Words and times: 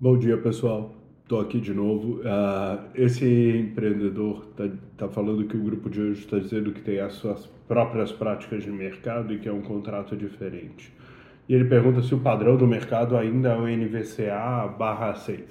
Bom 0.00 0.18
dia, 0.18 0.36
pessoal. 0.36 0.92
Estou 1.22 1.40
aqui 1.40 1.60
de 1.60 1.72
novo. 1.72 2.18
Uh, 2.18 2.84
esse 2.96 3.24
empreendedor 3.24 4.44
está 4.50 4.64
tá 4.98 5.08
falando 5.08 5.44
que 5.46 5.56
o 5.56 5.62
grupo 5.62 5.88
de 5.88 6.00
hoje 6.00 6.20
está 6.24 6.36
dizendo 6.36 6.72
que 6.72 6.80
tem 6.80 6.98
as 6.98 7.12
suas 7.14 7.46
próprias 7.68 8.10
práticas 8.10 8.64
de 8.64 8.72
mercado 8.72 9.32
e 9.32 9.38
que 9.38 9.48
é 9.48 9.52
um 9.52 9.62
contrato 9.62 10.16
diferente. 10.16 10.92
E 11.48 11.54
ele 11.54 11.66
pergunta 11.66 12.02
se 12.02 12.12
o 12.12 12.18
padrão 12.18 12.56
do 12.56 12.66
mercado 12.66 13.16
ainda 13.16 13.50
é 13.50 13.56
o 13.56 13.68
NVCA 13.68 14.66
barra 14.76 15.14
SAFE. 15.14 15.44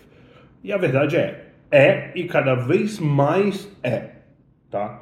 E 0.62 0.74
a 0.74 0.78
verdade 0.78 1.16
é, 1.16 1.54
é 1.72 2.12
e 2.14 2.26
cada 2.26 2.54
vez 2.54 3.00
mais 3.00 3.72
é. 3.82 4.10
Tá? 4.70 5.02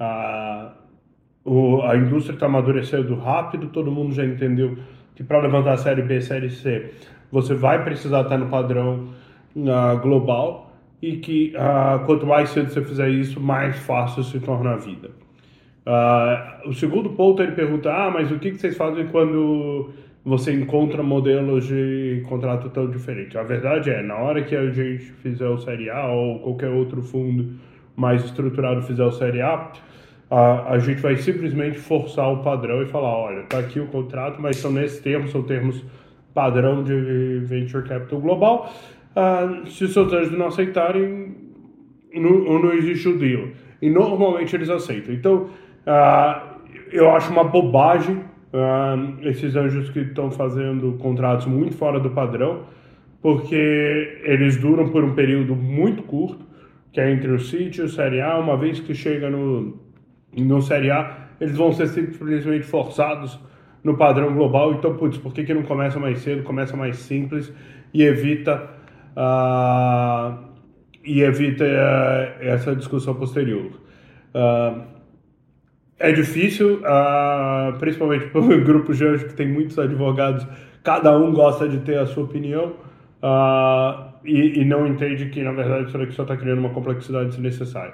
Uh, 0.00 1.48
o, 1.48 1.82
a 1.82 1.96
indústria 1.96 2.34
está 2.34 2.46
amadurecendo 2.46 3.14
rápido, 3.14 3.68
todo 3.68 3.90
mundo 3.92 4.12
já 4.12 4.24
entendeu 4.24 4.76
que 5.14 5.22
para 5.22 5.40
levantar 5.40 5.74
a 5.74 5.76
série 5.76 6.02
B, 6.02 6.20
série 6.20 6.50
C, 6.50 6.92
você 7.30 7.54
vai 7.54 7.82
precisar 7.84 8.22
estar 8.22 8.38
no 8.38 8.48
padrão 8.48 9.08
uh, 9.56 9.98
global 10.00 10.72
e 11.00 11.16
que 11.16 11.54
uh, 11.56 12.04
quanto 12.04 12.26
mais 12.26 12.50
cedo 12.50 12.70
você 12.70 12.82
fizer 12.82 13.08
isso, 13.08 13.40
mais 13.40 13.76
fácil 13.76 14.22
se 14.22 14.38
torna 14.40 14.72
a 14.72 14.76
vida. 14.76 15.10
Uh, 15.86 16.68
o 16.68 16.74
segundo 16.74 17.10
ponto 17.10 17.42
ele 17.42 17.52
pergunta: 17.52 17.90
ah, 17.92 18.10
mas 18.10 18.30
o 18.30 18.38
que, 18.38 18.50
que 18.50 18.58
vocês 18.58 18.76
fazem 18.76 19.06
quando 19.06 19.90
você 20.24 20.52
encontra 20.52 21.02
modelos 21.02 21.66
de 21.66 22.22
contrato 22.28 22.68
tão 22.68 22.90
diferentes? 22.90 23.34
A 23.36 23.42
verdade 23.42 23.90
é, 23.90 24.02
na 24.02 24.16
hora 24.16 24.42
que 24.42 24.54
a 24.54 24.70
gente 24.70 25.04
fizer 25.22 25.48
o 25.48 25.58
Série 25.58 25.88
A 25.88 26.06
ou 26.08 26.40
qualquer 26.40 26.68
outro 26.68 27.02
fundo 27.02 27.54
mais 27.96 28.24
estruturado 28.24 28.82
fizer 28.82 29.04
o 29.04 29.10
Série 29.10 29.40
A, 29.40 29.72
a, 30.30 30.72
a 30.74 30.78
gente 30.78 31.00
vai 31.00 31.16
simplesmente 31.16 31.78
forçar 31.78 32.30
o 32.30 32.42
padrão 32.42 32.82
e 32.82 32.86
falar: 32.86 33.16
olha, 33.16 33.40
está 33.40 33.58
aqui 33.58 33.80
o 33.80 33.86
contrato, 33.86 34.40
mas 34.40 34.56
são 34.56 34.70
nesses 34.70 35.00
termos, 35.00 35.30
são 35.30 35.42
termos 35.42 35.82
padrão 36.34 36.82
de 36.82 37.40
venture 37.44 37.86
capital 37.86 38.20
global. 38.20 38.72
Uh, 39.16 39.66
se 39.68 39.84
os 39.84 39.92
seus 39.92 40.12
anjos 40.12 40.36
não 40.38 40.46
aceitarem, 40.46 41.34
não, 42.14 42.62
não 42.62 42.72
existe 42.72 43.08
o 43.08 43.18
deal. 43.18 43.48
E 43.82 43.90
normalmente 43.90 44.54
eles 44.54 44.68
aceitam. 44.68 45.14
Então, 45.14 45.50
uh, 45.86 46.60
eu 46.92 47.10
acho 47.10 47.32
uma 47.32 47.44
bobagem 47.44 48.16
uh, 48.16 49.18
esses 49.22 49.56
anjos 49.56 49.90
que 49.90 50.00
estão 50.00 50.30
fazendo 50.30 50.92
contratos 50.98 51.46
muito 51.46 51.74
fora 51.76 51.98
do 51.98 52.10
padrão, 52.10 52.64
porque 53.20 54.20
eles 54.24 54.56
duram 54.56 54.88
por 54.88 55.04
um 55.04 55.14
período 55.14 55.54
muito 55.54 56.02
curto, 56.02 56.44
que 56.92 57.00
é 57.00 57.10
entre 57.10 57.30
o 57.30 57.38
City 57.38 57.80
e 57.80 57.84
o 57.84 57.88
Série 57.88 58.20
A. 58.20 58.38
Uma 58.38 58.56
vez 58.56 58.80
que 58.80 58.94
chega 58.94 59.28
no, 59.28 59.78
no 60.36 60.62
Série 60.62 60.90
A, 60.90 61.28
eles 61.40 61.56
vão 61.56 61.72
ser 61.72 61.88
simplesmente 61.88 62.64
forçados 62.64 63.38
no 63.82 63.96
padrão 63.96 64.34
global. 64.34 64.72
Então, 64.74 64.94
putz, 64.96 65.18
por 65.18 65.32
que, 65.32 65.44
que 65.44 65.54
não 65.54 65.62
começa 65.62 65.98
mais 65.98 66.20
cedo, 66.20 66.42
começa 66.42 66.76
mais 66.76 66.96
simples 66.98 67.52
e 67.92 68.02
evita, 68.02 68.70
uh, 69.16 70.38
e 71.04 71.22
evita 71.22 71.64
uh, 71.64 72.42
essa 72.42 72.74
discussão 72.74 73.14
posterior? 73.14 73.70
Uh, 74.34 74.82
é 75.98 76.12
difícil, 76.12 76.80
principalmente 77.78 78.26
para 78.32 78.40
o 78.40 78.64
grupo 78.64 78.94
de 78.94 79.24
que 79.26 79.34
tem 79.34 79.46
muitos 79.46 79.78
advogados, 79.78 80.46
cada 80.82 81.14
um 81.16 81.30
gosta 81.30 81.68
de 81.68 81.78
ter 81.80 81.98
a 81.98 82.06
sua 82.06 82.24
opinião. 82.24 82.72
E, 84.24 84.60
e, 84.60 84.64
não 84.64 84.86
entende 84.86 85.26
que, 85.26 85.42
na 85.42 85.52
verdade, 85.52 85.88
isso 85.88 85.98
aqui 85.98 86.12
só 86.12 86.22
está 86.22 86.38
criando 86.38 86.58
uma 86.58 86.70
complexidade 86.70 87.28
desnecessária. 87.28 87.92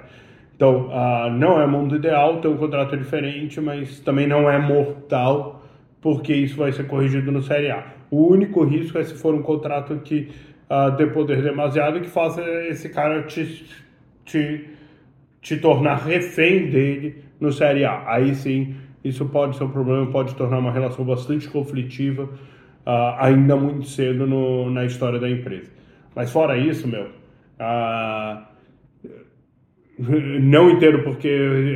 Então, 0.55 0.89
não 1.37 1.59
é 1.59 1.67
mundo 1.67 1.97
ideal, 1.97 2.39
ter 2.39 2.47
um 2.47 2.55
contrato 2.55 2.95
diferente, 2.95 3.59
mas 3.59 3.99
também 3.99 4.25
não 4.25 4.49
é 4.49 4.57
mortal 4.57 5.57
porque 6.07 6.33
isso 6.33 6.55
vai 6.55 6.71
ser 6.71 6.87
corrigido 6.87 7.33
no 7.33 7.43
Série 7.43 7.69
A. 7.69 7.85
O 8.09 8.27
único 8.27 8.63
risco 8.63 8.97
é 8.97 9.03
se 9.03 9.13
for 9.13 9.35
um 9.35 9.41
contrato 9.41 9.93
que 10.05 10.29
uh, 10.69 10.89
dê 10.95 11.05
poder 11.07 11.43
demasiado 11.43 11.99
que 11.99 12.07
faça 12.07 12.41
esse 12.69 12.87
cara 12.87 13.23
te, 13.23 13.65
te, 14.23 14.69
te 15.41 15.57
tornar 15.57 15.95
refém 15.95 16.69
dele 16.69 17.25
no 17.41 17.51
Série 17.51 17.83
A. 17.83 18.09
Aí 18.09 18.33
sim, 18.33 18.73
isso 19.03 19.25
pode 19.25 19.57
ser 19.57 19.65
um 19.65 19.69
problema, 19.69 20.09
pode 20.09 20.33
tornar 20.35 20.59
uma 20.59 20.71
relação 20.71 21.03
bastante 21.03 21.49
conflitiva, 21.49 22.23
uh, 22.23 23.17
ainda 23.19 23.57
muito 23.57 23.85
cedo 23.85 24.25
no, 24.25 24.71
na 24.71 24.85
história 24.85 25.19
da 25.19 25.29
empresa. 25.29 25.69
Mas 26.15 26.31
fora 26.31 26.55
isso, 26.55 26.87
meu, 26.87 27.03
uh, 27.03 28.47
não 30.41 30.69
entendo 30.69 31.03
porque 31.03 31.27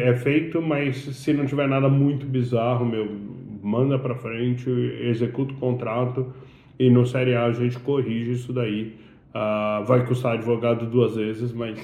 é 0.05 0.13
feito, 0.13 0.61
mas 0.61 0.95
se 0.95 1.33
não 1.33 1.45
tiver 1.45 1.67
nada 1.67 1.89
muito 1.89 2.25
bizarro, 2.25 2.85
meu, 2.85 3.40
manda 3.61 3.97
para 3.99 4.15
frente, 4.15 4.69
executa 4.69 5.53
o 5.53 5.57
contrato 5.57 6.33
e 6.79 6.89
no 6.89 7.05
Série 7.05 7.35
A 7.35 7.45
a 7.45 7.51
gente 7.51 7.79
corrige 7.79 8.31
isso 8.31 8.51
daí. 8.51 8.95
Uh, 9.33 9.85
vai 9.85 10.05
custar 10.05 10.33
advogado 10.33 10.85
duas 10.85 11.15
vezes, 11.15 11.53
mas 11.53 11.79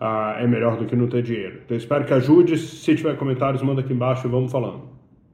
uh, 0.00 0.38
é 0.38 0.46
melhor 0.46 0.76
do 0.78 0.86
que 0.86 0.96
não 0.96 1.06
ter 1.06 1.22
dinheiro. 1.22 1.60
Então 1.64 1.76
espero 1.76 2.04
que 2.04 2.14
ajude. 2.14 2.56
Se 2.56 2.94
tiver 2.94 3.16
comentários, 3.16 3.62
manda 3.62 3.80
aqui 3.80 3.92
embaixo 3.92 4.26
e 4.26 4.30
vamos 4.30 4.50
falando. 4.50 4.93